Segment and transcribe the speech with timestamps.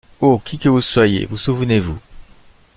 [0.19, 0.39] Oh!
[0.43, 1.99] qui que vous soyez, vous souvenez-vous?